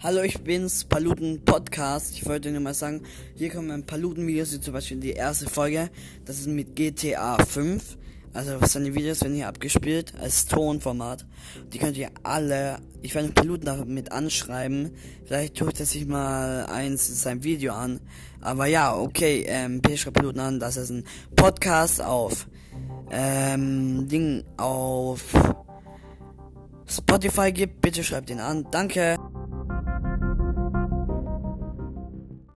[0.00, 2.12] Hallo, ich bin's, Paluten Podcast.
[2.12, 3.02] Ich wollte nur mal sagen,
[3.34, 5.90] hier kommen ein Paluten-Videos, wie zum Beispiel die erste Folge.
[6.24, 7.98] Das ist mit GTA 5.
[8.32, 11.26] Also seine Videos werden hier abgespielt als Tonformat.
[11.72, 14.92] Die könnt ihr alle, ich werde Paluten damit anschreiben.
[15.24, 17.98] Vielleicht tut er sich mal eins in seinem Video an.
[18.40, 21.02] Aber ja, okay, ähm, ich schreibt Paluten an, dass es ein
[21.34, 22.46] Podcast auf,
[23.10, 25.24] ähm, Ding auf
[26.88, 27.80] Spotify gibt.
[27.80, 28.64] Bitte schreibt ihn an.
[28.70, 29.18] Danke.